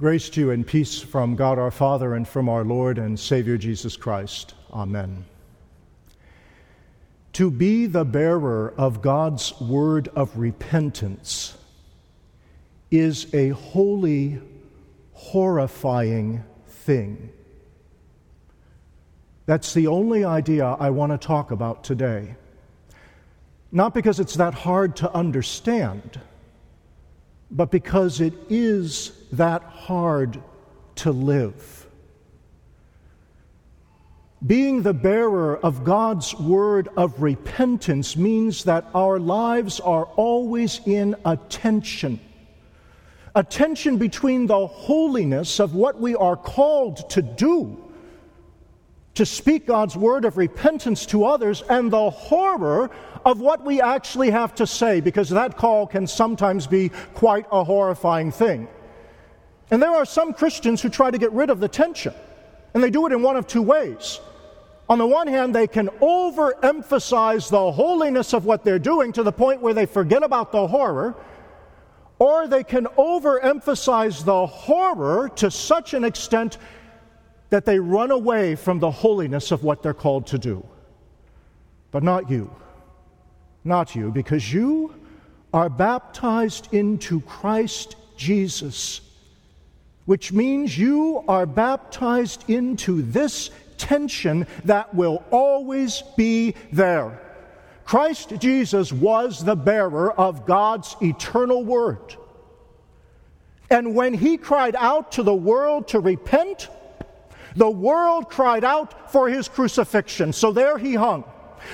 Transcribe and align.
Grace 0.00 0.28
to 0.28 0.40
you 0.40 0.50
and 0.50 0.66
peace 0.66 1.00
from 1.00 1.36
God 1.36 1.56
our 1.56 1.70
Father 1.70 2.14
and 2.14 2.26
from 2.26 2.48
our 2.48 2.64
Lord 2.64 2.98
and 2.98 3.18
Savior 3.18 3.56
Jesus 3.56 3.96
Christ. 3.96 4.54
Amen. 4.72 5.24
To 7.34 7.48
be 7.48 7.86
the 7.86 8.04
bearer 8.04 8.74
of 8.76 9.02
God's 9.02 9.58
word 9.60 10.08
of 10.16 10.36
repentance 10.36 11.56
is 12.90 13.32
a 13.32 13.50
holy, 13.50 14.40
horrifying 15.12 16.42
thing. 16.66 17.30
That's 19.46 19.74
the 19.74 19.86
only 19.86 20.24
idea 20.24 20.64
I 20.66 20.90
want 20.90 21.12
to 21.12 21.24
talk 21.24 21.52
about 21.52 21.84
today. 21.84 22.34
Not 23.70 23.94
because 23.94 24.18
it's 24.18 24.34
that 24.34 24.54
hard 24.54 24.96
to 24.96 25.14
understand 25.14 26.18
but 27.54 27.70
because 27.70 28.20
it 28.20 28.34
is 28.48 29.12
that 29.36 29.62
hard 29.62 30.42
to 30.96 31.12
live. 31.12 31.86
Being 34.46 34.82
the 34.82 34.92
bearer 34.92 35.56
of 35.56 35.84
God's 35.84 36.34
word 36.34 36.88
of 36.96 37.22
repentance 37.22 38.14
means 38.14 38.64
that 38.64 38.86
our 38.94 39.18
lives 39.18 39.80
are 39.80 40.04
always 40.16 40.80
in 40.84 41.16
a 41.24 41.36
tension. 41.36 42.20
A 43.34 43.42
tension 43.42 43.96
between 43.96 44.46
the 44.46 44.66
holiness 44.66 45.60
of 45.60 45.74
what 45.74 45.98
we 45.98 46.14
are 46.14 46.36
called 46.36 47.08
to 47.10 47.22
do 47.22 47.80
to 49.14 49.24
speak 49.24 49.66
God's 49.66 49.96
word 49.96 50.24
of 50.24 50.36
repentance 50.36 51.06
to 51.06 51.24
others 51.24 51.62
and 51.70 51.90
the 51.90 52.10
horror 52.10 52.90
of 53.24 53.40
what 53.40 53.64
we 53.64 53.80
actually 53.80 54.30
have 54.30 54.54
to 54.56 54.66
say, 54.66 55.00
because 55.00 55.30
that 55.30 55.56
call 55.56 55.86
can 55.86 56.06
sometimes 56.06 56.66
be 56.66 56.90
quite 57.14 57.46
a 57.50 57.64
horrifying 57.64 58.30
thing. 58.30 58.68
And 59.70 59.82
there 59.82 59.90
are 59.90 60.04
some 60.04 60.32
Christians 60.32 60.82
who 60.82 60.88
try 60.88 61.10
to 61.10 61.18
get 61.18 61.32
rid 61.32 61.50
of 61.50 61.60
the 61.60 61.68
tension, 61.68 62.14
and 62.74 62.82
they 62.82 62.90
do 62.90 63.06
it 63.06 63.12
in 63.12 63.22
one 63.22 63.36
of 63.36 63.46
two 63.46 63.62
ways. 63.62 64.20
On 64.88 64.98
the 64.98 65.06
one 65.06 65.26
hand, 65.26 65.54
they 65.54 65.66
can 65.66 65.88
overemphasize 66.00 67.48
the 67.50 67.72
holiness 67.72 68.34
of 68.34 68.44
what 68.44 68.64
they're 68.64 68.78
doing 68.78 69.12
to 69.12 69.22
the 69.22 69.32
point 69.32 69.62
where 69.62 69.72
they 69.72 69.86
forget 69.86 70.22
about 70.22 70.52
the 70.52 70.66
horror, 70.66 71.14
or 72.18 72.46
they 72.46 72.62
can 72.62 72.84
overemphasize 72.98 74.24
the 74.24 74.46
horror 74.46 75.30
to 75.36 75.50
such 75.50 75.94
an 75.94 76.04
extent 76.04 76.58
that 77.50 77.64
they 77.64 77.78
run 77.78 78.10
away 78.10 78.54
from 78.54 78.78
the 78.78 78.90
holiness 78.90 79.50
of 79.50 79.64
what 79.64 79.82
they're 79.82 79.94
called 79.94 80.26
to 80.26 80.38
do. 80.38 80.66
But 81.90 82.02
not 82.02 82.30
you. 82.30 82.50
Not 83.64 83.94
you, 83.94 84.10
because 84.10 84.52
you 84.52 84.94
are 85.54 85.70
baptized 85.70 86.74
into 86.74 87.20
Christ 87.22 87.96
Jesus, 88.16 89.00
which 90.06 90.32
means 90.32 90.78
you 90.78 91.24
are 91.28 91.46
baptized 91.46 92.48
into 92.48 93.02
this 93.02 93.50
tension 93.78 94.46
that 94.64 94.94
will 94.94 95.24
always 95.30 96.02
be 96.16 96.54
there. 96.72 97.20
Christ 97.84 98.34
Jesus 98.38 98.92
was 98.92 99.44
the 99.44 99.56
bearer 99.56 100.12
of 100.12 100.46
God's 100.46 100.96
eternal 101.02 101.64
word. 101.64 102.16
And 103.70 103.94
when 103.94 104.14
he 104.14 104.36
cried 104.36 104.76
out 104.76 105.12
to 105.12 105.22
the 105.22 105.34
world 105.34 105.88
to 105.88 106.00
repent, 106.00 106.68
the 107.56 107.70
world 107.70 108.28
cried 108.28 108.64
out 108.64 109.10
for 109.12 109.28
his 109.28 109.48
crucifixion, 109.48 110.32
so 110.32 110.52
there 110.52 110.78
he 110.78 110.94
hung. 110.94 111.24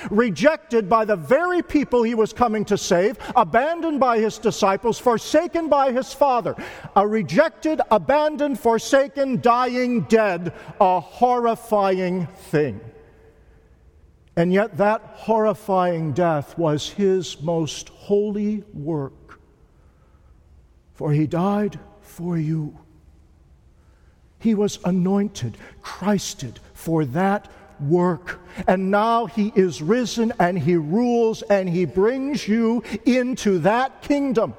Rejected 0.09 0.89
by 0.89 1.05
the 1.05 1.15
very 1.15 1.61
people 1.61 2.03
he 2.03 2.15
was 2.15 2.33
coming 2.33 2.65
to 2.65 2.77
save, 2.77 3.17
abandoned 3.35 3.99
by 3.99 4.19
his 4.19 4.37
disciples, 4.37 4.99
forsaken 4.99 5.69
by 5.69 5.91
his 5.91 6.13
father. 6.13 6.55
A 6.95 7.07
rejected, 7.07 7.81
abandoned, 7.91 8.59
forsaken, 8.59 9.41
dying, 9.41 10.01
dead, 10.01 10.53
a 10.79 10.99
horrifying 10.99 12.27
thing. 12.27 12.81
And 14.35 14.53
yet, 14.53 14.77
that 14.77 15.01
horrifying 15.13 16.13
death 16.13 16.57
was 16.57 16.89
his 16.89 17.41
most 17.41 17.89
holy 17.89 18.63
work. 18.73 19.39
For 20.93 21.11
he 21.11 21.27
died 21.27 21.79
for 22.01 22.37
you. 22.37 22.77
He 24.39 24.55
was 24.55 24.79
anointed, 24.83 25.57
Christed 25.81 26.59
for 26.73 27.05
that 27.05 27.47
work. 27.81 28.39
And 28.67 28.91
now 28.91 29.25
he 29.25 29.51
is 29.55 29.81
risen 29.81 30.33
and 30.39 30.57
he 30.57 30.75
rules 30.75 31.41
and 31.43 31.69
he 31.69 31.85
brings 31.85 32.47
you 32.47 32.83
into 33.05 33.59
that 33.59 34.01
kingdom 34.01 34.53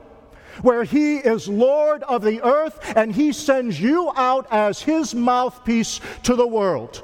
where 0.61 0.85
he 0.85 1.17
is 1.17 1.49
Lord 1.49 2.03
of 2.03 2.23
the 2.23 2.43
earth 2.43 2.79
and 2.95 3.15
he 3.15 3.33
sends 3.33 3.81
you 3.81 4.13
out 4.17 4.47
as 4.51 4.83
his 4.83 5.15
mouthpiece 5.15 6.01
to 6.25 6.37
the 6.37 6.47
world. 6.47 7.03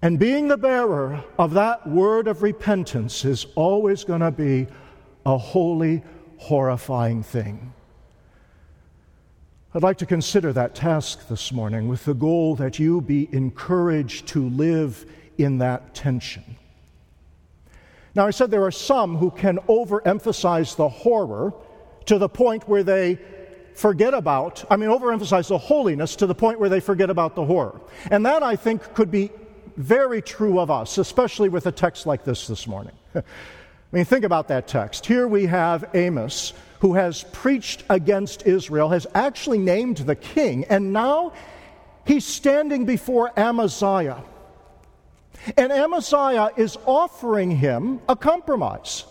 And 0.00 0.18
being 0.18 0.48
the 0.48 0.56
bearer 0.56 1.24
of 1.38 1.54
that 1.54 1.86
word 1.86 2.28
of 2.28 2.42
repentance 2.42 3.24
is 3.24 3.46
always 3.54 4.04
going 4.04 4.20
to 4.20 4.30
be 4.30 4.66
a 5.24 5.38
holy, 5.38 6.02
horrifying 6.36 7.22
thing. 7.22 7.72
I'd 9.76 9.82
like 9.82 9.98
to 9.98 10.06
consider 10.06 10.52
that 10.52 10.76
task 10.76 11.26
this 11.26 11.50
morning 11.50 11.88
with 11.88 12.04
the 12.04 12.14
goal 12.14 12.54
that 12.56 12.78
you 12.78 13.00
be 13.00 13.28
encouraged 13.32 14.28
to 14.28 14.48
live 14.48 15.04
in 15.36 15.58
that 15.58 15.96
tension. 15.96 16.44
Now, 18.14 18.24
I 18.24 18.30
said 18.30 18.52
there 18.52 18.62
are 18.62 18.70
some 18.70 19.16
who 19.16 19.32
can 19.32 19.58
overemphasize 19.68 20.76
the 20.76 20.88
horror 20.88 21.52
to 22.06 22.18
the 22.18 22.28
point 22.28 22.68
where 22.68 22.84
they 22.84 23.18
forget 23.74 24.14
about, 24.14 24.64
I 24.70 24.76
mean, 24.76 24.90
overemphasize 24.90 25.48
the 25.48 25.58
holiness 25.58 26.14
to 26.16 26.28
the 26.28 26.36
point 26.36 26.60
where 26.60 26.68
they 26.68 26.78
forget 26.78 27.10
about 27.10 27.34
the 27.34 27.44
horror. 27.44 27.80
And 28.12 28.24
that, 28.26 28.44
I 28.44 28.54
think, 28.54 28.94
could 28.94 29.10
be 29.10 29.32
very 29.76 30.22
true 30.22 30.60
of 30.60 30.70
us, 30.70 30.98
especially 30.98 31.48
with 31.48 31.66
a 31.66 31.72
text 31.72 32.06
like 32.06 32.22
this 32.22 32.46
this 32.46 32.68
morning. 32.68 32.94
I 33.94 33.98
mean, 33.98 34.06
think 34.06 34.24
about 34.24 34.48
that 34.48 34.66
text. 34.66 35.06
Here 35.06 35.28
we 35.28 35.46
have 35.46 35.88
Amos 35.94 36.52
who 36.80 36.94
has 36.94 37.22
preached 37.30 37.84
against 37.88 38.44
Israel, 38.44 38.88
has 38.88 39.06
actually 39.14 39.58
named 39.58 39.98
the 39.98 40.16
king, 40.16 40.64
and 40.64 40.92
now 40.92 41.32
he's 42.04 42.24
standing 42.24 42.86
before 42.86 43.30
Amaziah. 43.38 44.24
And 45.56 45.70
Amaziah 45.70 46.50
is 46.56 46.76
offering 46.86 47.52
him 47.52 48.00
a 48.08 48.16
compromise. 48.16 49.04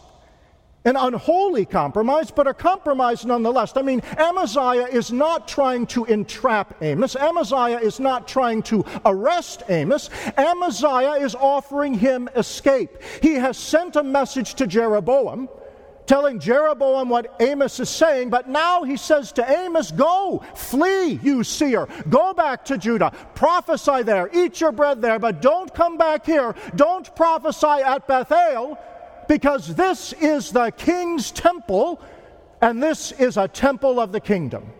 An 0.85 0.97
unholy 0.97 1.65
compromise, 1.65 2.29
but 2.29 2.45
a 2.45 2.53
compromise 2.53 3.25
nonetheless. 3.25 3.71
I 3.77 3.81
mean, 3.81 4.01
Amaziah 4.17 4.87
is 4.87 5.11
not 5.11 5.47
trying 5.47 5.87
to 5.87 6.03
entrap 6.05 6.75
Amos. 6.81 7.15
Amaziah 7.15 7.79
is 7.79 8.01
not 8.01 8.27
trying 8.27 8.61
to 8.63 8.83
arrest 9.05 9.63
Amos. 9.69 10.09
Amaziah 10.37 11.23
is 11.23 11.35
offering 11.35 11.93
him 11.93 12.27
escape. 12.35 13.01
He 13.21 13.35
has 13.35 13.57
sent 13.57 13.95
a 13.95 14.03
message 14.03 14.55
to 14.55 14.67
Jeroboam 14.67 15.47
telling 16.05 16.39
Jeroboam 16.39 17.09
what 17.09 17.35
Amos 17.39 17.79
is 17.79 17.89
saying, 17.89 18.29
but 18.29 18.49
now 18.49 18.83
he 18.83 18.97
says 18.97 19.31
to 19.33 19.49
Amos, 19.49 19.91
Go, 19.91 20.43
flee, 20.55 21.19
you 21.23 21.43
seer. 21.43 21.87
Go 22.09 22.33
back 22.33 22.65
to 22.65 22.77
Judah. 22.77 23.11
Prophesy 23.35 24.03
there. 24.03 24.29
Eat 24.33 24.59
your 24.61 24.71
bread 24.71 25.01
there, 25.01 25.19
but 25.19 25.41
don't 25.41 25.73
come 25.73 25.97
back 25.97 26.25
here. 26.25 26.55
Don't 26.75 27.15
prophesy 27.15 27.67
at 27.67 28.07
Bethel, 28.07 28.77
because 29.27 29.75
this 29.75 30.13
is 30.13 30.51
the 30.51 30.71
king's 30.71 31.31
temple, 31.31 32.01
and 32.61 32.81
this 32.81 33.11
is 33.13 33.37
a 33.37 33.47
temple 33.47 33.99
of 33.99 34.11
the 34.11 34.19
kingdom. 34.19 34.71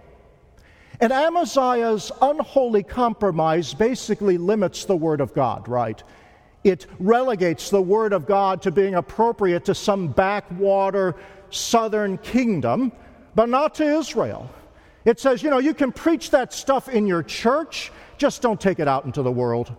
And 0.99 1.11
Amaziah's 1.11 2.11
unholy 2.21 2.83
compromise 2.83 3.73
basically 3.73 4.37
limits 4.37 4.85
the 4.85 4.95
word 4.95 5.21
of 5.21 5.33
God, 5.33 5.67
right? 5.67 6.01
it 6.63 6.87
relegates 6.99 7.69
the 7.69 7.81
Word 7.81 8.13
of 8.13 8.25
God 8.25 8.61
to 8.63 8.71
being 8.71 8.95
appropriate 8.95 9.65
to 9.65 9.75
some 9.75 10.07
backwater 10.07 11.15
southern 11.49 12.17
kingdom, 12.17 12.91
but 13.35 13.49
not 13.49 13.75
to 13.75 13.83
Israel. 13.83 14.49
It 15.05 15.19
says, 15.19 15.43
you 15.43 15.49
know, 15.49 15.59
you 15.59 15.73
can 15.73 15.91
preach 15.91 16.31
that 16.31 16.53
stuff 16.53 16.87
in 16.87 17.05
your 17.05 17.23
church, 17.23 17.91
just 18.17 18.41
don't 18.41 18.59
take 18.59 18.79
it 18.79 18.87
out 18.87 19.05
into 19.05 19.21
the 19.21 19.31
world. 19.31 19.75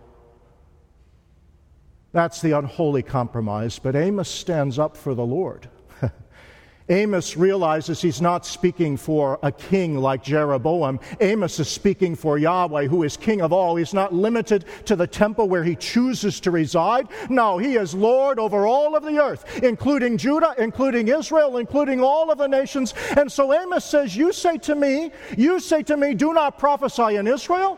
That's 2.14 2.40
the 2.40 2.52
unholy 2.52 3.02
compromise. 3.02 3.80
But 3.80 3.96
Amos 3.96 4.28
stands 4.28 4.78
up 4.78 4.96
for 4.96 5.16
the 5.16 5.26
Lord. 5.26 5.68
Amos 6.88 7.36
realizes 7.36 8.00
he's 8.00 8.20
not 8.20 8.46
speaking 8.46 8.96
for 8.96 9.40
a 9.42 9.50
king 9.50 9.98
like 9.98 10.22
Jeroboam. 10.22 11.00
Amos 11.20 11.58
is 11.58 11.68
speaking 11.68 12.14
for 12.14 12.38
Yahweh, 12.38 12.86
who 12.86 13.02
is 13.02 13.16
king 13.16 13.42
of 13.42 13.52
all. 13.52 13.74
He's 13.74 13.92
not 13.92 14.14
limited 14.14 14.64
to 14.84 14.94
the 14.94 15.08
temple 15.08 15.48
where 15.48 15.64
he 15.64 15.74
chooses 15.74 16.38
to 16.42 16.52
reside. 16.52 17.08
No, 17.30 17.58
he 17.58 17.74
is 17.74 17.94
Lord 17.94 18.38
over 18.38 18.64
all 18.64 18.94
of 18.94 19.02
the 19.02 19.20
earth, 19.20 19.64
including 19.64 20.16
Judah, 20.16 20.54
including 20.56 21.08
Israel, 21.08 21.56
including 21.56 22.00
all 22.00 22.30
of 22.30 22.38
the 22.38 22.46
nations. 22.46 22.94
And 23.16 23.30
so 23.30 23.52
Amos 23.52 23.84
says, 23.84 24.14
You 24.14 24.32
say 24.32 24.56
to 24.58 24.76
me, 24.76 25.10
you 25.36 25.58
say 25.58 25.82
to 25.82 25.96
me, 25.96 26.14
do 26.14 26.32
not 26.32 26.60
prophesy 26.60 27.16
in 27.16 27.26
Israel. 27.26 27.76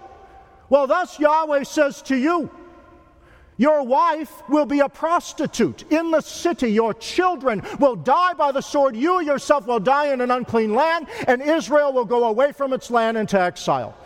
Well, 0.68 0.86
thus 0.86 1.18
Yahweh 1.18 1.62
says 1.62 2.02
to 2.02 2.16
you, 2.16 2.50
Your 3.58 3.82
wife 3.82 4.46
will 4.48 4.66
be 4.66 4.80
a 4.80 4.88
prostitute 4.88 5.90
in 5.90 6.10
the 6.10 6.20
city. 6.20 6.70
Your 6.70 6.92
children 6.92 7.62
will 7.80 7.96
die 7.96 8.34
by 8.34 8.52
the 8.52 8.60
sword. 8.60 8.96
You 8.96 9.20
yourself 9.22 9.66
will 9.66 9.80
die 9.80 10.12
in 10.12 10.20
an 10.20 10.30
unclean 10.30 10.74
land, 10.74 11.06
and 11.26 11.40
Israel 11.40 11.92
will 11.92 12.04
go 12.04 12.24
away 12.24 12.52
from 12.52 12.72
its 12.72 12.90
land 12.90 13.16
into 13.16 13.40
exile. 13.40 13.96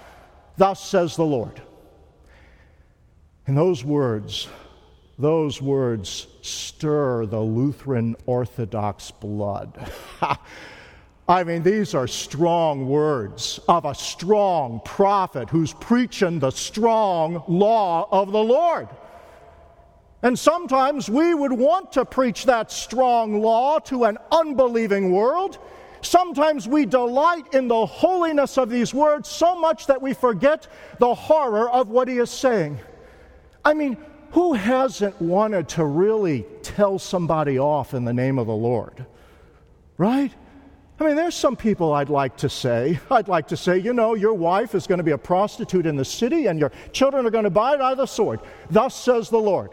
Thus 0.57 0.85
says 0.85 1.17
the 1.17 1.25
Lord. 1.25 1.61
And 3.47 3.57
those 3.57 3.85
words, 3.85 4.47
those 5.19 5.61
words 5.61 6.29
stir 6.43 7.27
the 7.27 7.41
Lutheran 7.41 8.15
Orthodox 8.27 9.11
blood. 9.11 9.91
I 11.29 11.45
mean, 11.45 11.63
these 11.63 11.95
are 11.95 12.07
strong 12.07 12.89
words 12.89 13.59
of 13.69 13.85
a 13.85 13.95
strong 13.95 14.81
prophet 14.85 15.49
who's 15.49 15.73
preaching 15.75 16.39
the 16.39 16.51
strong 16.51 17.43
law 17.49 18.09
of 18.11 18.33
the 18.33 18.43
Lord. 18.43 18.89
And 20.23 20.39
sometimes 20.39 21.09
we 21.09 21.35
would 21.35 21.53
want 21.53 21.93
to 21.93 22.05
preach 22.05 22.45
that 22.45 22.71
strong 22.71 23.41
law 23.41 23.79
to 23.81 24.05
an 24.05 24.19
unbelieving 24.31 25.13
world. 25.13 25.59
Sometimes 26.03 26.69
we 26.69 26.87
delight 26.87 27.55
in 27.55 27.69
the 27.69 27.87
holiness 27.87 28.59
of 28.59 28.69
these 28.69 28.93
words 28.93 29.29
so 29.29 29.59
much 29.59 29.87
that 29.87 30.01
we 30.01 30.13
forget 30.15 30.67
the 30.99 31.15
horror 31.15 31.71
of 31.71 31.89
what 31.89 32.09
he 32.09 32.19
is 32.19 32.31
saying. 32.31 32.79
I 33.65 33.75
mean, 33.75 33.97
who 34.33 34.53
hasn't 34.53 35.21
wanted 35.21 35.69
to 35.71 35.85
really 35.85 36.47
tell 36.63 36.99
somebody 36.99 37.59
off 37.59 37.95
in 37.95 38.05
the 38.05 38.13
name 38.13 38.39
of 38.39 38.47
the 38.47 38.55
Lord? 38.55 39.05
Right? 39.99 40.33
I 41.01 41.05
mean, 41.07 41.17
there's 41.17 41.35
some 41.35 41.57
people 41.57 41.95
I'd 41.95 42.11
like 42.11 42.37
to 42.39 42.51
say. 42.51 43.01
I'd 43.11 43.27
like 43.27 43.49
to 43.49 43.57
say, 43.57 43.79
you 43.79 43.95
know, 43.95 44.15
your 44.15 44.35
wife 44.35 44.75
is 44.75 44.87
going 44.87 44.99
to 44.99 45.05
be 45.05 45.13
a 45.13 45.19
prostitute 45.19 45.87
in 45.87 45.97
the 45.97 46.05
city 46.05 46.47
and 46.47 46.61
your 46.61 46.71
children 46.93 47.25
are 47.25 47.31
going 47.31 47.45
to 47.45 47.51
buy 47.51 47.73
it 47.75 47.81
of 47.81 47.97
the 47.97 48.05
sword. 48.05 48.41
Thus 48.71 48.95
says 48.95 49.31
the 49.31 49.39
Lord. 49.39 49.71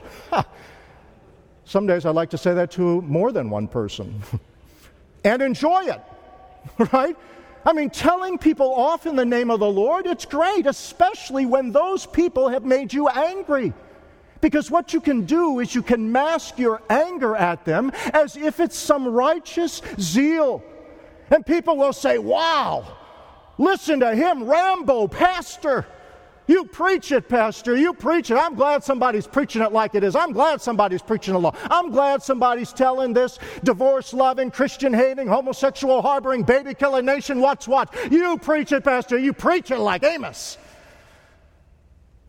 some 1.65 1.85
days 1.85 2.06
I'd 2.06 2.15
like 2.15 2.29
to 2.29 2.38
say 2.38 2.53
that 2.53 2.71
to 2.71 3.01
more 3.01 3.33
than 3.33 3.50
one 3.50 3.68
person 3.68 4.24
and 5.25 5.41
enjoy 5.41 5.88
it, 5.88 6.01
right? 6.94 7.18
I 7.65 7.74
mean, 7.74 7.89
telling 7.89 8.38
people 8.38 8.74
off 8.74 9.06
in 9.06 9.18
the 9.18 9.25
name 9.25 9.51
of 9.51 9.59
the 9.59 9.69
Lord, 9.69 10.06
it's 10.06 10.24
great, 10.24 10.65
especially 10.65 11.45
when 11.45 11.74
those 11.74 12.06
people 12.06 12.47
have 12.47 12.63
made 12.63 12.94
you 12.94 13.09
angry. 13.09 13.74
Because 14.39 14.71
what 14.71 14.94
you 14.94 15.01
can 15.01 15.25
do 15.25 15.59
is 15.59 15.75
you 15.75 15.81
can 15.81 16.09
mask 16.09 16.57
your 16.57 16.81
anger 16.89 17.35
at 17.35 17.65
them 17.65 17.91
as 18.13 18.38
if 18.38 18.62
it's 18.62 18.77
some 18.77 19.06
righteous 19.06 19.81
zeal 20.00 20.63
and 21.29 21.45
people 21.45 21.77
will 21.77 21.94
say, 21.94 22.18
Wow, 22.18 22.85
listen 23.57 24.00
to 24.01 24.15
him, 24.15 24.44
Rambo, 24.44 25.07
Pastor. 25.07 25.85
You 26.47 26.63
preach 26.63 27.12
it, 27.12 27.27
Pastor. 27.27 27.75
You 27.75 27.94
preach 27.94 28.31
it. 28.31 28.35
I'm 28.35 28.56
glad 28.56 28.81
somebody's 28.81 29.27
preaching 29.27 29.62
it 29.62 29.74
like 29.74 29.95
it 29.95 30.03
is. 30.03 30.15
I'm 30.15 30.31
glad 30.31 30.62
somebody's 30.62 31.01
preaching 31.01 31.33
the 31.33 31.39
law. 31.41 31.53
I'm 31.69 31.91
glad 31.91 32.24
somebody's 32.24 32.71
telling 32.71 33.13
this 33.13 33.38
divorce 33.65 34.13
loving, 34.13 34.50
Christian 34.50 34.94
hating, 34.94 35.27
homosexual 35.27 36.01
harboring, 36.01 36.44
baby 36.44 36.74
killing 36.74 37.06
nation 37.06 37.41
what's 37.41 37.68
what. 37.68 37.94
You 38.09 38.38
preach 38.38 38.71
it, 38.71 38.85
Pastor. 38.85 39.18
You 39.18 39.33
preach 39.33 39.71
it 39.71 39.79
like 39.79 40.03
Amos. 40.03 40.57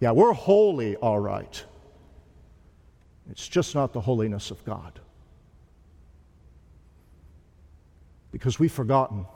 Yeah, 0.01 0.11
we're 0.11 0.33
holy, 0.33 0.97
all 0.97 1.21
right. 1.21 1.65
It's 3.31 3.47
just 3.47 3.75
not 3.75 3.93
the 3.93 4.01
holiness 4.01 4.51
of 4.51 4.65
God. 4.65 4.99
Because 8.39 8.61
we've 8.61 8.71
forgotten 8.71 9.27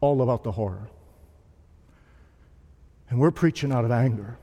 all 0.00 0.22
about 0.22 0.42
the 0.42 0.50
horror. 0.50 0.88
And 3.08 3.20
we're 3.20 3.30
preaching 3.30 3.70
out 3.70 3.84
of 3.84 3.92
anger, 3.92 4.36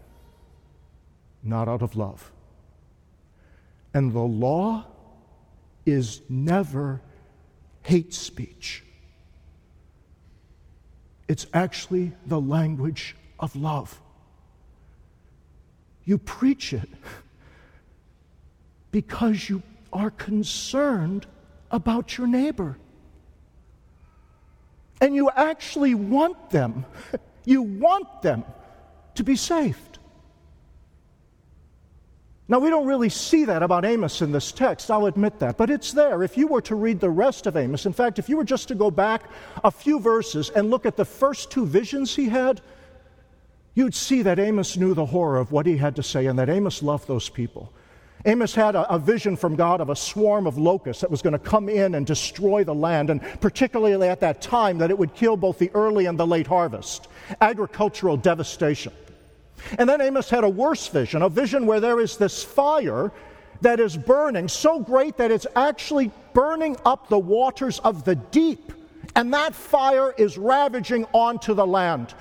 not 1.43 1.67
out 1.67 1.81
of 1.81 1.97
love. 1.97 2.31
And 3.93 4.13
the 4.13 4.19
law 4.19 4.85
is 5.85 6.21
never 6.29 7.01
hate 7.81 8.13
speech, 8.13 8.81
it's 11.27 11.45
actually 11.53 12.13
the 12.27 12.39
language 12.39 13.17
of 13.41 13.57
love. 13.57 13.99
You 16.05 16.17
preach 16.17 16.71
it 16.71 16.89
because 18.91 19.49
you 19.49 19.61
are 19.91 20.11
concerned 20.11 21.25
about 21.71 22.17
your 22.17 22.27
neighbor 22.27 22.77
and 25.05 25.13
you 25.13 25.29
actually 25.29 25.93
want 25.93 26.49
them. 26.49 26.83
You 27.45 27.61
want 27.61 28.23
them 28.23 28.43
to 29.13 29.23
be 29.23 29.35
saved. 29.35 29.99
Now, 32.47 32.57
we 32.57 32.71
don't 32.71 32.87
really 32.87 33.09
see 33.09 33.45
that 33.45 33.61
about 33.61 33.85
Amos 33.85 34.23
in 34.23 34.31
this 34.31 34.51
text, 34.51 34.89
I'll 34.89 35.05
admit 35.05 35.37
that, 35.39 35.57
but 35.57 35.69
it's 35.69 35.91
there. 35.91 36.23
If 36.23 36.37
you 36.37 36.47
were 36.47 36.61
to 36.61 36.73
read 36.73 36.99
the 36.99 37.11
rest 37.11 37.45
of 37.45 37.55
Amos, 37.55 37.85
in 37.85 37.93
fact, 37.93 38.17
if 38.17 38.29
you 38.29 38.35
were 38.35 38.43
just 38.43 38.67
to 38.69 38.75
go 38.75 38.89
back 38.89 39.29
a 39.63 39.69
few 39.69 39.99
verses 39.99 40.49
and 40.49 40.71
look 40.71 40.87
at 40.87 40.95
the 40.95 41.05
first 41.05 41.51
two 41.51 41.67
visions 41.67 42.15
he 42.15 42.27
had, 42.27 42.61
you'd 43.75 43.93
see 43.93 44.23
that 44.23 44.39
Amos 44.39 44.75
knew 44.75 44.95
the 44.95 45.05
horror 45.05 45.37
of 45.37 45.51
what 45.51 45.67
he 45.67 45.77
had 45.77 45.95
to 45.97 46.03
say 46.03 46.25
and 46.25 46.39
that 46.39 46.49
Amos 46.49 46.81
loved 46.81 47.07
those 47.07 47.29
people. 47.29 47.71
Amos 48.25 48.55
had 48.55 48.75
a, 48.75 48.91
a, 48.91 48.97
vision 48.97 49.35
from 49.35 49.55
God 49.55 49.81
of 49.81 49.89
a 49.89 49.95
swarm 49.95 50.47
of 50.47 50.57
locusts 50.57 51.01
that 51.01 51.11
was 51.11 51.21
going 51.21 51.33
to 51.33 51.39
come 51.39 51.69
in 51.69 51.93
and 51.93 52.07
destroy 52.07 52.63
the 52.63 52.73
land, 52.73 53.11
and 53.11 53.21
particularly 53.39 54.07
at 54.07 54.19
that 54.21 54.41
time, 54.41 54.79
that 54.79 54.89
it 54.89 54.97
would 54.97 55.13
kill 55.13 55.37
both 55.37 55.59
the 55.59 55.69
early 55.75 56.07
and 56.07 56.17
the 56.17 56.25
late 56.25 56.47
harvest. 56.47 57.07
Agricultural 57.39 58.17
devastation. 58.17 58.91
And 59.77 59.87
then 59.87 60.01
Amos 60.01 60.29
had 60.29 60.43
a 60.43 60.49
worse 60.49 60.87
vision, 60.87 61.21
a 61.21 61.29
vision 61.29 61.67
where 61.67 61.79
there 61.79 61.99
is 61.99 62.17
this 62.17 62.43
fire 62.43 63.11
that 63.61 63.79
is 63.79 63.95
burning 63.95 64.47
so 64.47 64.79
great 64.79 65.17
that 65.17 65.31
it's 65.31 65.47
actually 65.55 66.11
burning 66.33 66.77
up 66.83 67.07
the 67.07 67.19
waters 67.19 67.79
of 67.79 68.03
the 68.03 68.15
deep. 68.15 68.73
And 69.15 69.33
that 69.33 69.55
fire 69.55 70.13
is 70.17 70.37
ravaging 70.37 71.05
onto 71.13 71.53
the 71.53 71.65
land. 71.65 72.13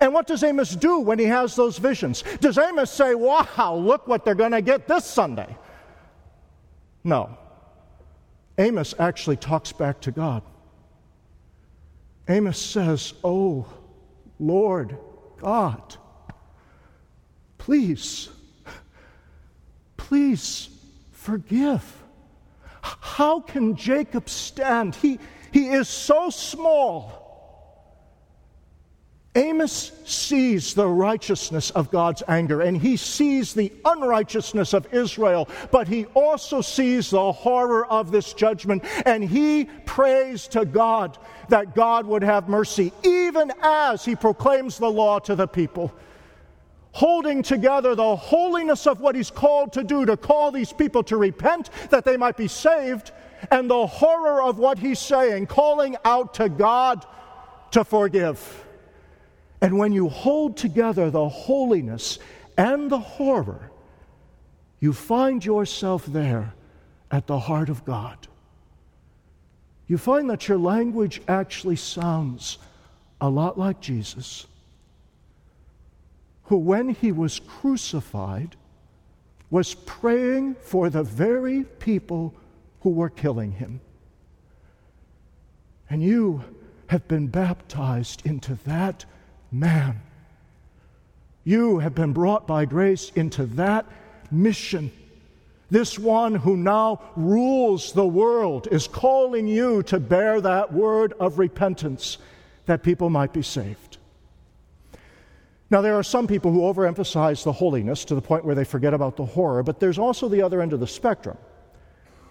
And 0.00 0.14
what 0.14 0.26
does 0.26 0.42
Amos 0.42 0.74
do 0.74 1.00
when 1.00 1.18
he 1.18 1.26
has 1.26 1.54
those 1.54 1.76
visions? 1.76 2.24
Does 2.40 2.56
Amos 2.56 2.90
say, 2.90 3.14
Wow, 3.14 3.78
look 3.82 4.08
what 4.08 4.24
they're 4.24 4.34
going 4.34 4.52
to 4.52 4.62
get 4.62 4.88
this 4.88 5.04
Sunday? 5.04 5.54
No. 7.04 7.36
Amos 8.58 8.94
actually 8.98 9.36
talks 9.36 9.72
back 9.72 10.00
to 10.02 10.10
God. 10.10 10.42
Amos 12.28 12.58
says, 12.58 13.12
Oh, 13.22 13.66
Lord 14.38 14.96
God, 15.38 15.96
please, 17.58 18.30
please 19.98 20.70
forgive. 21.12 21.82
How 22.82 23.40
can 23.40 23.76
Jacob 23.76 24.30
stand? 24.30 24.94
He, 24.94 25.18
he 25.52 25.68
is 25.68 25.88
so 25.88 26.30
small. 26.30 27.19
Amos 29.36 29.92
sees 30.04 30.74
the 30.74 30.88
righteousness 30.88 31.70
of 31.70 31.92
God's 31.92 32.24
anger 32.26 32.62
and 32.62 32.76
he 32.76 32.96
sees 32.96 33.54
the 33.54 33.72
unrighteousness 33.84 34.72
of 34.72 34.92
Israel, 34.92 35.48
but 35.70 35.86
he 35.86 36.06
also 36.06 36.60
sees 36.60 37.10
the 37.10 37.30
horror 37.30 37.86
of 37.86 38.10
this 38.10 38.32
judgment 38.32 38.82
and 39.06 39.22
he 39.22 39.66
prays 39.86 40.48
to 40.48 40.64
God 40.64 41.16
that 41.48 41.76
God 41.76 42.06
would 42.06 42.24
have 42.24 42.48
mercy, 42.48 42.92
even 43.04 43.52
as 43.62 44.04
he 44.04 44.16
proclaims 44.16 44.78
the 44.78 44.90
law 44.90 45.20
to 45.20 45.36
the 45.36 45.46
people. 45.46 45.94
Holding 46.90 47.44
together 47.44 47.94
the 47.94 48.16
holiness 48.16 48.88
of 48.88 49.00
what 49.00 49.14
he's 49.14 49.30
called 49.30 49.72
to 49.74 49.84
do, 49.84 50.04
to 50.06 50.16
call 50.16 50.50
these 50.50 50.72
people 50.72 51.04
to 51.04 51.16
repent 51.16 51.70
that 51.90 52.04
they 52.04 52.16
might 52.16 52.36
be 52.36 52.48
saved, 52.48 53.12
and 53.52 53.70
the 53.70 53.86
horror 53.86 54.42
of 54.42 54.58
what 54.58 54.76
he's 54.76 54.98
saying, 54.98 55.46
calling 55.46 55.96
out 56.04 56.34
to 56.34 56.48
God 56.48 57.06
to 57.70 57.84
forgive. 57.84 58.66
And 59.60 59.78
when 59.78 59.92
you 59.92 60.08
hold 60.08 60.56
together 60.56 61.10
the 61.10 61.28
holiness 61.28 62.18
and 62.56 62.90
the 62.90 62.98
horror, 62.98 63.70
you 64.80 64.92
find 64.92 65.44
yourself 65.44 66.06
there 66.06 66.54
at 67.10 67.26
the 67.26 67.38
heart 67.38 67.68
of 67.68 67.84
God. 67.84 68.28
You 69.86 69.98
find 69.98 70.30
that 70.30 70.48
your 70.48 70.58
language 70.58 71.20
actually 71.28 71.76
sounds 71.76 72.58
a 73.20 73.28
lot 73.28 73.58
like 73.58 73.80
Jesus, 73.80 74.46
who, 76.44 76.56
when 76.56 76.90
he 76.90 77.12
was 77.12 77.40
crucified, 77.40 78.56
was 79.50 79.74
praying 79.74 80.54
for 80.62 80.88
the 80.88 81.02
very 81.02 81.64
people 81.64 82.34
who 82.80 82.90
were 82.90 83.10
killing 83.10 83.52
him. 83.52 83.80
And 85.90 86.02
you 86.02 86.44
have 86.86 87.06
been 87.08 87.26
baptized 87.26 88.24
into 88.24 88.54
that 88.64 89.04
man. 89.52 90.00
You 91.44 91.78
have 91.78 91.94
been 91.94 92.12
brought 92.12 92.46
by 92.46 92.64
grace 92.64 93.10
into 93.14 93.46
that 93.46 93.86
mission. 94.30 94.92
This 95.70 95.98
one 95.98 96.34
who 96.34 96.56
now 96.56 97.00
rules 97.16 97.92
the 97.92 98.06
world 98.06 98.68
is 98.70 98.86
calling 98.88 99.46
you 99.46 99.82
to 99.84 100.00
bear 100.00 100.40
that 100.40 100.72
word 100.72 101.14
of 101.20 101.38
repentance 101.38 102.18
that 102.66 102.82
people 102.82 103.08
might 103.10 103.32
be 103.32 103.42
saved. 103.42 103.98
Now, 105.70 105.80
there 105.80 105.94
are 105.94 106.02
some 106.02 106.26
people 106.26 106.50
who 106.50 106.62
overemphasize 106.62 107.44
the 107.44 107.52
holiness 107.52 108.04
to 108.06 108.16
the 108.16 108.20
point 108.20 108.44
where 108.44 108.56
they 108.56 108.64
forget 108.64 108.92
about 108.92 109.16
the 109.16 109.24
horror, 109.24 109.62
but 109.62 109.78
there's 109.78 109.98
also 109.98 110.28
the 110.28 110.42
other 110.42 110.60
end 110.60 110.72
of 110.72 110.80
the 110.80 110.86
spectrum. 110.86 111.38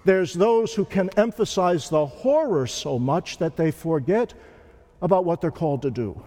There's 0.04 0.34
those 0.34 0.74
who 0.74 0.84
can 0.84 1.10
emphasize 1.16 1.90
the 1.90 2.06
horror 2.06 2.68
so 2.68 3.00
much 3.00 3.38
that 3.38 3.56
they 3.56 3.72
forget 3.72 4.34
about 5.02 5.24
what 5.24 5.40
they're 5.40 5.52
called 5.52 5.82
to 5.84 5.92
do. 5.92 6.22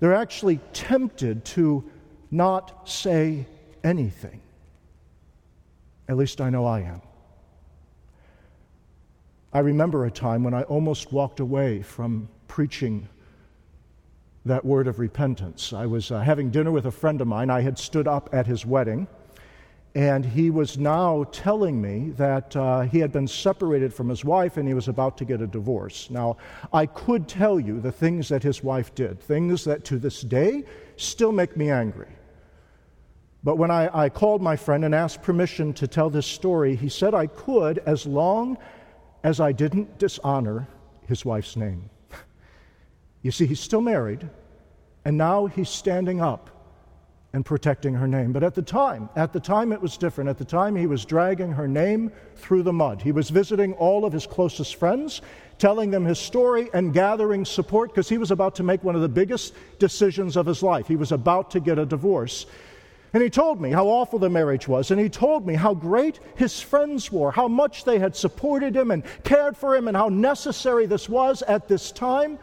They're 0.00 0.14
actually 0.14 0.60
tempted 0.72 1.44
to 1.46 1.84
not 2.30 2.88
say 2.88 3.46
anything. 3.82 4.40
At 6.08 6.16
least 6.16 6.40
I 6.40 6.50
know 6.50 6.66
I 6.66 6.80
am. 6.80 7.00
I 9.52 9.60
remember 9.60 10.04
a 10.04 10.10
time 10.10 10.42
when 10.42 10.52
I 10.52 10.62
almost 10.64 11.12
walked 11.12 11.38
away 11.38 11.80
from 11.82 12.28
preaching 12.48 13.08
that 14.44 14.64
word 14.64 14.88
of 14.88 14.98
repentance. 14.98 15.72
I 15.72 15.86
was 15.86 16.10
uh, 16.10 16.20
having 16.20 16.50
dinner 16.50 16.72
with 16.72 16.86
a 16.86 16.90
friend 16.90 17.20
of 17.20 17.28
mine. 17.28 17.50
I 17.50 17.60
had 17.60 17.78
stood 17.78 18.08
up 18.08 18.28
at 18.32 18.46
his 18.46 18.66
wedding, 18.66 19.06
and 19.94 20.24
he 20.24 20.50
was 20.50 20.76
now 20.76 21.24
telling 21.30 21.80
me 21.80 22.10
that 22.16 22.56
uh, 22.56 22.80
he 22.80 22.98
had 22.98 23.12
been 23.12 23.28
separated 23.28 23.94
from 23.94 24.08
his 24.08 24.24
wife 24.24 24.56
and 24.56 24.66
he 24.66 24.74
was 24.74 24.88
about 24.88 25.16
to 25.18 25.24
get 25.24 25.40
a 25.40 25.46
divorce. 25.46 26.10
Now, 26.10 26.36
I 26.72 26.86
could 26.86 27.28
tell 27.28 27.60
you 27.60 27.80
the 27.80 27.92
things 27.92 28.28
that 28.28 28.42
his 28.42 28.64
wife 28.64 28.92
did, 28.96 29.20
things 29.20 29.62
that 29.64 29.84
to 29.84 29.98
this 29.98 30.22
day 30.22 30.64
still 30.96 31.30
make 31.30 31.56
me 31.56 31.70
angry. 31.70 32.08
But 33.44 33.56
when 33.56 33.70
I, 33.70 34.04
I 34.06 34.08
called 34.08 34.42
my 34.42 34.56
friend 34.56 34.84
and 34.84 34.94
asked 34.94 35.22
permission 35.22 35.72
to 35.74 35.86
tell 35.86 36.10
this 36.10 36.26
story, 36.26 36.74
he 36.74 36.88
said 36.88 37.14
I 37.14 37.28
could 37.28 37.78
as 37.78 38.04
long 38.04 38.58
as 39.22 39.38
I 39.38 39.52
didn't 39.52 39.98
dishonor 39.98 40.66
his 41.06 41.24
wife's 41.24 41.56
name. 41.56 41.90
You 43.22 43.30
see, 43.30 43.46
he's 43.46 43.60
still 43.60 43.80
married, 43.80 44.28
and 45.06 45.16
now 45.16 45.46
he's 45.46 45.70
standing 45.70 46.20
up 46.20 46.53
and 47.34 47.44
protecting 47.44 47.92
her 47.92 48.06
name. 48.06 48.32
But 48.32 48.44
at 48.44 48.54
the 48.54 48.62
time, 48.62 49.08
at 49.16 49.32
the 49.32 49.40
time 49.40 49.72
it 49.72 49.82
was 49.82 49.96
different. 49.96 50.30
At 50.30 50.38
the 50.38 50.44
time, 50.44 50.76
he 50.76 50.86
was 50.86 51.04
dragging 51.04 51.50
her 51.50 51.66
name 51.66 52.12
through 52.36 52.62
the 52.62 52.72
mud. 52.72 53.02
He 53.02 53.10
was 53.10 53.28
visiting 53.28 53.72
all 53.74 54.04
of 54.04 54.12
his 54.12 54.24
closest 54.24 54.76
friends, 54.76 55.20
telling 55.58 55.90
them 55.90 56.04
his 56.04 56.20
story, 56.20 56.70
and 56.72 56.94
gathering 56.94 57.44
support 57.44 57.90
because 57.90 58.08
he 58.08 58.18
was 58.18 58.30
about 58.30 58.54
to 58.54 58.62
make 58.62 58.84
one 58.84 58.94
of 58.94 59.02
the 59.02 59.08
biggest 59.08 59.52
decisions 59.80 60.36
of 60.36 60.46
his 60.46 60.62
life. 60.62 60.86
He 60.86 60.94
was 60.94 61.10
about 61.10 61.50
to 61.50 61.60
get 61.60 61.76
a 61.76 61.84
divorce. 61.84 62.46
And 63.12 63.20
he 63.20 63.30
told 63.30 63.60
me 63.60 63.72
how 63.72 63.88
awful 63.88 64.20
the 64.20 64.30
marriage 64.30 64.68
was, 64.68 64.92
and 64.92 65.00
he 65.00 65.08
told 65.08 65.44
me 65.44 65.54
how 65.54 65.74
great 65.74 66.20
his 66.36 66.60
friends 66.60 67.10
were, 67.10 67.32
how 67.32 67.48
much 67.48 67.82
they 67.82 67.98
had 67.98 68.14
supported 68.14 68.76
him 68.76 68.92
and 68.92 69.02
cared 69.24 69.56
for 69.56 69.74
him, 69.74 69.88
and 69.88 69.96
how 69.96 70.08
necessary 70.08 70.86
this 70.86 71.08
was 71.08 71.42
at 71.42 71.66
this 71.66 71.90
time. 71.90 72.38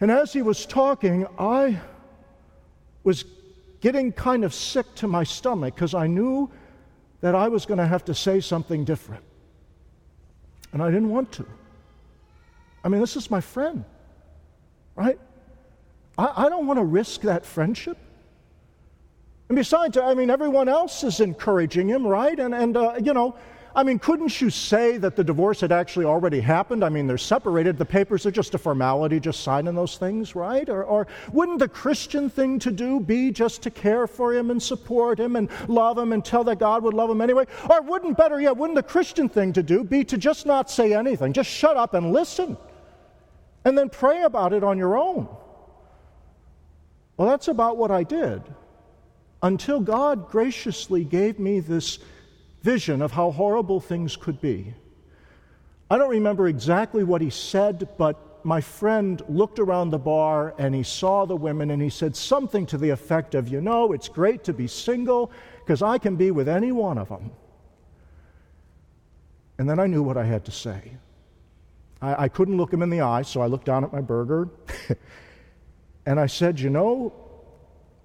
And 0.00 0.10
as 0.10 0.32
he 0.32 0.40
was 0.40 0.64
talking, 0.64 1.26
I 1.38 1.78
was 3.04 3.24
getting 3.80 4.12
kind 4.12 4.44
of 4.44 4.52
sick 4.52 4.86
to 4.96 5.06
my 5.06 5.22
stomach 5.22 5.74
because 5.74 5.94
I 5.94 6.06
knew 6.06 6.50
that 7.20 7.34
I 7.34 7.48
was 7.48 7.66
going 7.66 7.78
to 7.78 7.86
have 7.86 8.04
to 8.06 8.14
say 8.14 8.40
something 8.40 8.84
different. 8.84 9.22
And 10.72 10.82
I 10.82 10.90
didn't 10.90 11.10
want 11.10 11.30
to. 11.32 11.46
I 12.82 12.88
mean, 12.88 13.00
this 13.00 13.16
is 13.16 13.30
my 13.30 13.40
friend, 13.40 13.84
right? 14.96 15.18
I, 16.18 16.46
I 16.46 16.48
don't 16.48 16.66
want 16.66 16.78
to 16.78 16.84
risk 16.84 17.22
that 17.22 17.46
friendship. 17.46 17.96
And 19.48 19.56
besides, 19.56 19.96
I 19.96 20.14
mean, 20.14 20.30
everyone 20.30 20.68
else 20.68 21.04
is 21.04 21.20
encouraging 21.20 21.88
him, 21.88 22.06
right? 22.06 22.38
And, 22.38 22.54
and 22.54 22.76
uh, 22.76 22.94
you 23.02 23.14
know, 23.14 23.36
I 23.76 23.82
mean, 23.82 23.98
couldn't 23.98 24.40
you 24.40 24.50
say 24.50 24.98
that 24.98 25.16
the 25.16 25.24
divorce 25.24 25.60
had 25.60 25.72
actually 25.72 26.04
already 26.04 26.38
happened? 26.38 26.84
I 26.84 26.88
mean, 26.90 27.08
they're 27.08 27.18
separated. 27.18 27.76
The 27.76 27.84
papers 27.84 28.24
are 28.24 28.30
just 28.30 28.54
a 28.54 28.58
formality, 28.58 29.18
just 29.18 29.40
signing 29.42 29.74
those 29.74 29.98
things, 29.98 30.36
right? 30.36 30.68
Or, 30.68 30.84
or 30.84 31.08
wouldn't 31.32 31.58
the 31.58 31.68
Christian 31.68 32.30
thing 32.30 32.60
to 32.60 32.70
do 32.70 33.00
be 33.00 33.32
just 33.32 33.62
to 33.62 33.70
care 33.70 34.06
for 34.06 34.32
him 34.32 34.52
and 34.52 34.62
support 34.62 35.18
him 35.18 35.34
and 35.34 35.48
love 35.66 35.98
him 35.98 36.12
and 36.12 36.24
tell 36.24 36.44
that 36.44 36.60
God 36.60 36.84
would 36.84 36.94
love 36.94 37.10
him 37.10 37.20
anyway? 37.20 37.46
Or 37.68 37.82
wouldn't, 37.82 38.16
better 38.16 38.40
yet, 38.40 38.56
wouldn't 38.56 38.76
the 38.76 38.82
Christian 38.84 39.28
thing 39.28 39.52
to 39.54 39.62
do 39.62 39.82
be 39.82 40.04
to 40.04 40.16
just 40.16 40.46
not 40.46 40.70
say 40.70 40.94
anything? 40.94 41.32
Just 41.32 41.50
shut 41.50 41.76
up 41.76 41.94
and 41.94 42.12
listen. 42.12 42.56
And 43.64 43.76
then 43.76 43.88
pray 43.88 44.22
about 44.22 44.52
it 44.52 44.62
on 44.62 44.78
your 44.78 44.96
own. 44.96 45.26
Well, 47.16 47.28
that's 47.28 47.48
about 47.48 47.76
what 47.76 47.90
I 47.90 48.04
did 48.04 48.42
until 49.42 49.80
God 49.80 50.30
graciously 50.30 51.04
gave 51.04 51.38
me 51.38 51.60
this 51.60 51.98
vision 52.64 53.02
of 53.02 53.12
how 53.12 53.30
horrible 53.30 53.78
things 53.78 54.16
could 54.16 54.40
be. 54.40 54.74
I 55.90 55.98
don't 55.98 56.10
remember 56.10 56.48
exactly 56.48 57.04
what 57.04 57.20
he 57.20 57.28
said, 57.28 57.86
but 57.98 58.42
my 58.42 58.62
friend 58.62 59.22
looked 59.28 59.58
around 59.58 59.90
the 59.90 59.98
bar 59.98 60.54
and 60.56 60.74
he 60.74 60.82
saw 60.82 61.26
the 61.26 61.36
women 61.36 61.70
and 61.70 61.82
he 61.82 61.90
said 61.90 62.16
something 62.16 62.64
to 62.66 62.78
the 62.78 62.88
effect 62.88 63.34
of, 63.34 63.48
You 63.48 63.60
know, 63.60 63.92
it's 63.92 64.08
great 64.08 64.44
to 64.44 64.54
be 64.54 64.66
single 64.66 65.30
because 65.60 65.82
I 65.82 65.98
can 65.98 66.16
be 66.16 66.30
with 66.30 66.48
any 66.48 66.72
one 66.72 66.96
of 66.96 67.10
them. 67.10 67.32
And 69.58 69.68
then 69.68 69.78
I 69.78 69.86
knew 69.86 70.02
what 70.02 70.16
I 70.16 70.24
had 70.24 70.46
to 70.46 70.50
say. 70.50 70.96
I, 72.00 72.24
I 72.24 72.28
couldn't 72.28 72.56
look 72.56 72.72
him 72.72 72.80
in 72.80 72.88
the 72.88 73.02
eye, 73.02 73.22
so 73.22 73.42
I 73.42 73.46
looked 73.46 73.66
down 73.66 73.84
at 73.84 73.92
my 73.92 74.00
burger 74.00 74.48
and 76.06 76.18
I 76.18 76.26
said, 76.26 76.58
You 76.58 76.70
know, 76.70 77.12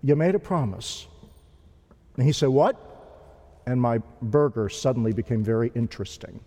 you 0.03 0.17
made 0.17 0.35
a 0.35 0.39
promise. 0.39 1.07
And 2.17 2.25
he 2.25 2.33
said, 2.33 2.49
What? 2.49 2.88
And 3.69 3.79
my 3.79 3.99
burger 4.23 4.67
suddenly 4.67 5.13
became 5.13 5.43
very 5.43 5.71
interesting. 5.75 6.39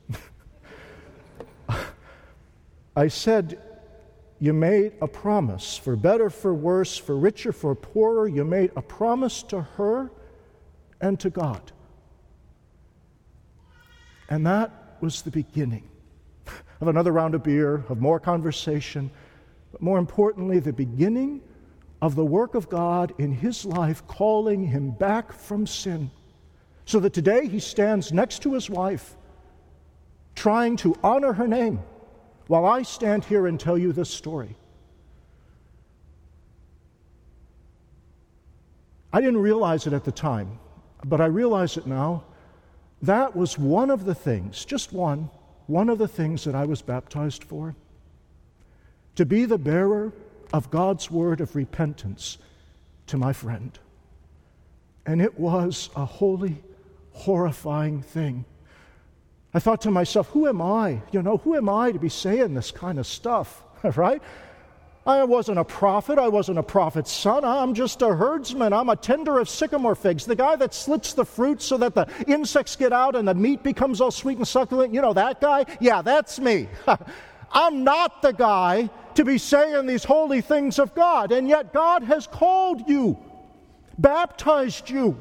I 2.96 3.06
said, 3.06 3.60
You 4.40 4.52
made 4.52 4.94
a 5.00 5.06
promise, 5.06 5.76
for 5.76 5.94
better, 5.94 6.30
for 6.30 6.52
worse, 6.52 6.98
for 6.98 7.16
richer, 7.16 7.52
for 7.52 7.76
poorer. 7.76 8.26
You 8.26 8.44
made 8.44 8.72
a 8.74 8.82
promise 8.82 9.44
to 9.44 9.62
her 9.62 10.10
and 11.00 11.18
to 11.20 11.30
God. 11.30 11.70
And 14.28 14.44
that 14.44 14.96
was 15.00 15.22
the 15.22 15.30
beginning 15.30 15.88
of 16.80 16.88
another 16.88 17.12
round 17.12 17.36
of 17.36 17.44
beer, 17.44 17.84
of 17.88 18.00
more 18.00 18.18
conversation, 18.18 19.12
but 19.70 19.80
more 19.80 19.98
importantly, 19.98 20.58
the 20.58 20.72
beginning 20.72 21.40
of 22.00 22.16
the 22.16 22.24
work 22.24 22.56
of 22.56 22.68
God 22.68 23.14
in 23.18 23.30
his 23.30 23.64
life, 23.64 24.04
calling 24.08 24.66
him 24.66 24.90
back 24.90 25.32
from 25.32 25.68
sin 25.68 26.10
so 26.84 27.00
that 27.00 27.12
today 27.12 27.46
he 27.46 27.60
stands 27.60 28.12
next 28.12 28.42
to 28.42 28.54
his 28.54 28.68
wife, 28.68 29.16
trying 30.34 30.76
to 30.76 30.96
honor 31.02 31.32
her 31.32 31.46
name, 31.46 31.80
while 32.46 32.66
I 32.66 32.82
stand 32.82 33.24
here 33.24 33.46
and 33.46 33.58
tell 33.58 33.78
you 33.78 33.92
this 33.92 34.10
story. 34.10 34.56
I 39.12 39.20
didn't 39.20 39.40
realize 39.40 39.86
it 39.86 39.92
at 39.92 40.04
the 40.04 40.12
time, 40.12 40.58
but 41.04 41.20
I 41.20 41.26
realize 41.26 41.76
it 41.76 41.86
now. 41.86 42.24
That 43.02 43.36
was 43.36 43.58
one 43.58 43.90
of 43.90 44.04
the 44.04 44.14
things, 44.14 44.64
just 44.64 44.92
one, 44.92 45.28
one 45.66 45.88
of 45.88 45.98
the 45.98 46.08
things 46.08 46.44
that 46.44 46.54
I 46.54 46.64
was 46.64 46.82
baptized 46.82 47.44
for. 47.44 47.74
To 49.16 49.26
be 49.26 49.44
the 49.44 49.58
bearer 49.58 50.12
of 50.52 50.70
God's 50.70 51.10
word 51.10 51.40
of 51.40 51.54
repentance 51.54 52.38
to 53.08 53.16
my 53.18 53.32
friend. 53.32 53.78
And 55.04 55.20
it 55.20 55.38
was 55.38 55.90
a 55.96 56.04
holy 56.04 56.62
horrifying 57.12 58.02
thing. 58.02 58.45
I 59.54 59.59
thought 59.59 59.83
to 59.83 59.90
myself, 59.90 60.28
who 60.28 60.49
am 60.49 60.62
I? 60.62 61.02
You 61.12 61.23
know, 61.23 61.37
who 61.38 61.57
am 61.57 61.69
I 61.69 61.92
to 61.92 61.99
be 61.99 62.09
saying 62.09 62.54
this 62.54 62.71
kind 62.71 62.99
of 62.99 63.07
stuff, 63.07 63.62
right? 63.97 64.23
I 65.04 65.25
wasn't 65.25 65.59
a 65.59 65.64
prophet. 65.64 66.19
I 66.19 66.28
wasn't 66.28 66.59
a 66.59 66.62
prophet's 66.62 67.11
son. 67.11 67.45
I'm 67.45 67.75
just 67.75 68.02
a 68.02 68.14
herdsman. 68.14 68.73
I'm 68.73 68.88
a 68.88 68.95
tender 68.95 69.40
of 69.40 69.49
sycamore 69.49 69.97
figs. 69.97 70.25
The 70.25 70.37
guy 70.37 70.54
that 70.57 70.73
slits 70.73 71.12
the 71.12 71.25
fruit 71.25 71.61
so 71.61 71.76
that 71.78 71.95
the 71.95 72.07
insects 72.28 72.76
get 72.76 72.92
out 72.92 73.16
and 73.16 73.26
the 73.26 73.35
meat 73.35 73.64
becomes 73.64 74.00
all 74.00 74.12
sweet 74.12 74.38
and 74.38 74.47
succulent. 74.47 74.95
You 74.95 75.02
know 75.02 75.12
that 75.12 75.40
guy? 75.40 75.66
Yeah, 75.81 76.02
that's 76.02 76.38
me. 76.38 76.69
I'm 77.52 77.83
not 77.83 78.23
the 78.23 78.33
guy 78.33 78.88
to 79.16 79.25
be 79.25 79.38
saying 79.38 79.87
these 79.87 80.04
holy 80.04 80.40
things 80.40 80.78
of 80.78 80.95
God. 80.95 81.33
And 81.33 81.49
yet 81.49 81.73
God 81.73 82.04
has 82.04 82.28
called 82.28 82.88
you, 82.88 83.19
baptized 83.99 84.88
you 84.88 85.21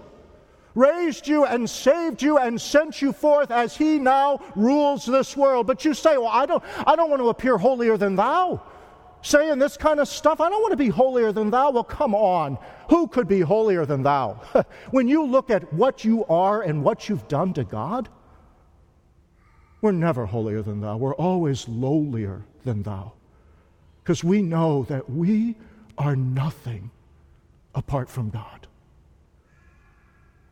raised 0.75 1.27
you 1.27 1.45
and 1.45 1.69
saved 1.69 2.21
you 2.21 2.37
and 2.37 2.59
sent 2.59 3.01
you 3.01 3.11
forth 3.11 3.51
as 3.51 3.75
he 3.75 3.99
now 3.99 4.39
rules 4.55 5.05
this 5.05 5.35
world. 5.35 5.67
But 5.67 5.85
you 5.85 5.93
say, 5.93 6.17
Well, 6.17 6.27
I 6.27 6.45
don't, 6.45 6.63
I 6.85 6.95
don't 6.95 7.09
want 7.09 7.21
to 7.21 7.29
appear 7.29 7.57
holier 7.57 7.97
than 7.97 8.15
thou. 8.15 8.61
Saying 9.23 9.59
this 9.59 9.77
kind 9.77 9.99
of 9.99 10.07
stuff, 10.07 10.41
I 10.41 10.49
don't 10.49 10.61
want 10.61 10.71
to 10.71 10.77
be 10.77 10.89
holier 10.89 11.31
than 11.31 11.51
thou. 11.51 11.69
Well, 11.69 11.83
come 11.83 12.15
on. 12.15 12.57
Who 12.89 13.07
could 13.07 13.27
be 13.27 13.41
holier 13.41 13.85
than 13.85 14.01
thou? 14.01 14.41
when 14.91 15.07
you 15.07 15.23
look 15.23 15.51
at 15.51 15.71
what 15.73 16.03
you 16.03 16.25
are 16.25 16.63
and 16.63 16.83
what 16.83 17.07
you've 17.07 17.27
done 17.27 17.53
to 17.53 17.63
God, 17.63 18.09
we're 19.81 19.91
never 19.91 20.25
holier 20.25 20.63
than 20.63 20.81
thou. 20.81 20.97
We're 20.97 21.15
always 21.15 21.65
lowlier 21.65 22.43
than 22.63 22.81
thou. 22.81 23.13
Because 24.03 24.23
we 24.23 24.41
know 24.41 24.83
that 24.85 25.07
we 25.09 25.55
are 25.97 26.15
nothing 26.15 26.89
apart 27.75 28.09
from 28.09 28.31
God. 28.31 28.67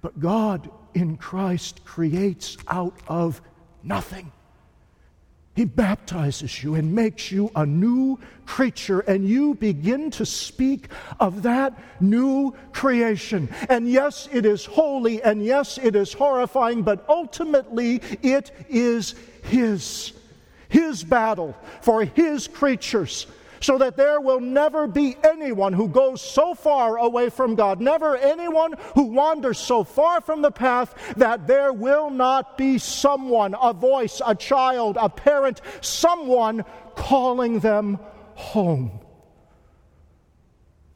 But 0.01 0.19
God 0.19 0.69
in 0.93 1.17
Christ 1.17 1.83
creates 1.85 2.57
out 2.67 2.97
of 3.07 3.41
nothing. 3.83 4.31
He 5.55 5.65
baptizes 5.65 6.63
you 6.63 6.75
and 6.75 6.95
makes 6.95 7.31
you 7.33 7.51
a 7.53 7.65
new 7.65 8.17
creature, 8.45 9.01
and 9.01 9.27
you 9.27 9.55
begin 9.55 10.09
to 10.11 10.25
speak 10.25 10.87
of 11.19 11.41
that 11.43 11.77
new 11.99 12.53
creation. 12.71 13.49
And 13.67 13.89
yes, 13.89 14.29
it 14.31 14.45
is 14.45 14.63
holy, 14.65 15.21
and 15.21 15.43
yes, 15.43 15.77
it 15.77 15.97
is 15.97 16.13
horrifying, 16.13 16.83
but 16.83 17.03
ultimately 17.09 18.01
it 18.21 18.51
is 18.69 19.15
His. 19.43 20.13
His 20.69 21.03
battle 21.03 21.57
for 21.81 22.05
His 22.05 22.47
creatures 22.47 23.27
so 23.61 23.77
that 23.77 23.97
there 23.97 24.21
will 24.21 24.39
never 24.39 24.87
be 24.87 25.15
anyone 25.23 25.73
who 25.73 25.87
goes 25.87 26.21
so 26.21 26.53
far 26.53 26.97
away 26.97 27.29
from 27.29 27.55
God, 27.55 27.79
never 27.81 28.15
anyone 28.15 28.75
who 28.95 29.05
wanders 29.05 29.57
so 29.57 29.83
far 29.83 30.21
from 30.21 30.41
the 30.41 30.51
path 30.51 30.95
that 31.17 31.47
there 31.47 31.73
will 31.73 32.09
not 32.09 32.57
be 32.57 32.77
someone, 32.77 33.55
a 33.61 33.73
voice, 33.73 34.21
a 34.25 34.35
child, 34.35 34.97
a 34.99 35.09
parent, 35.09 35.61
someone 35.81 36.63
calling 36.95 37.59
them 37.59 37.99
home. 38.35 38.99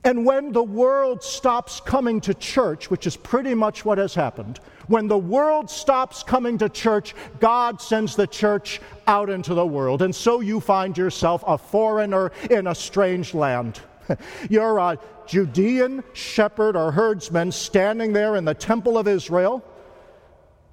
And 0.05 0.25
when 0.25 0.51
the 0.51 0.63
world 0.63 1.23
stops 1.23 1.79
coming 1.79 2.19
to 2.21 2.33
church, 2.33 2.89
which 2.89 3.07
is 3.07 3.15
pretty 3.15 3.53
much 3.53 3.85
what 3.85 3.97
has 3.97 4.13
happened, 4.13 4.59
when 4.87 5.07
the 5.07 5.17
world 5.17 5.69
stops 5.69 6.23
coming 6.23 6.57
to 6.59 6.69
church, 6.69 7.15
God 7.39 7.81
sends 7.81 8.15
the 8.15 8.27
church 8.27 8.81
out 9.07 9.29
into 9.29 9.53
the 9.53 9.65
world. 9.65 10.01
And 10.01 10.15
so 10.15 10.39
you 10.39 10.59
find 10.59 10.97
yourself 10.97 11.43
a 11.45 11.57
foreigner 11.57 12.31
in 12.49 12.67
a 12.67 12.75
strange 12.75 13.33
land. 13.33 13.79
You're 14.49 14.77
a 14.77 14.99
Judean 15.25 16.03
shepherd 16.13 16.75
or 16.75 16.91
herdsman 16.91 17.51
standing 17.51 18.13
there 18.13 18.35
in 18.35 18.45
the 18.45 18.53
temple 18.53 18.97
of 18.97 19.07
Israel. 19.07 19.63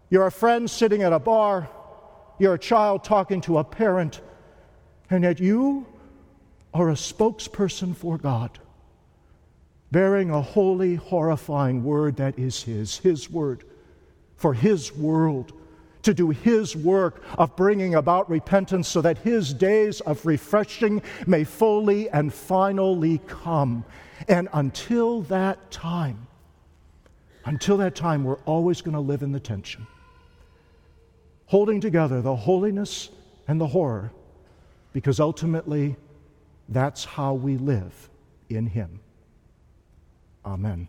You're 0.08 0.26
a 0.26 0.32
friend 0.32 0.68
sitting 0.68 1.02
at 1.02 1.12
a 1.12 1.20
bar. 1.20 1.68
You're 2.38 2.54
a 2.54 2.58
child 2.58 3.04
talking 3.04 3.40
to 3.42 3.58
a 3.58 3.64
parent. 3.64 4.20
And 5.08 5.24
yet 5.24 5.38
you 5.40 5.86
are 6.74 6.90
a 6.90 6.94
spokesperson 6.94 7.94
for 7.94 8.18
God 8.18 8.58
bearing 9.90 10.30
a 10.30 10.40
holy, 10.40 10.94
horrifying 10.94 11.82
word 11.82 12.16
that 12.16 12.38
is 12.38 12.62
His, 12.62 12.98
His 12.98 13.28
word, 13.30 13.64
for 14.40 14.54
His 14.54 14.96
world, 14.96 15.52
to 16.02 16.14
do 16.14 16.30
His 16.30 16.74
work 16.74 17.22
of 17.36 17.54
bringing 17.56 17.94
about 17.94 18.30
repentance 18.30 18.88
so 18.88 19.02
that 19.02 19.18
His 19.18 19.52
days 19.52 20.00
of 20.00 20.24
refreshing 20.24 21.02
may 21.26 21.44
fully 21.44 22.08
and 22.08 22.32
finally 22.32 23.20
come. 23.26 23.84
And 24.28 24.48
until 24.54 25.20
that 25.22 25.70
time, 25.70 26.26
until 27.44 27.76
that 27.76 27.94
time, 27.94 28.24
we're 28.24 28.42
always 28.46 28.80
going 28.80 28.94
to 28.94 29.00
live 29.00 29.22
in 29.22 29.30
the 29.30 29.40
tension, 29.40 29.86
holding 31.44 31.78
together 31.78 32.22
the 32.22 32.34
holiness 32.34 33.10
and 33.46 33.60
the 33.60 33.66
horror, 33.66 34.10
because 34.94 35.20
ultimately, 35.20 35.96
that's 36.70 37.04
how 37.04 37.34
we 37.34 37.58
live 37.58 38.08
in 38.48 38.66
Him. 38.66 39.00
Amen. 40.46 40.88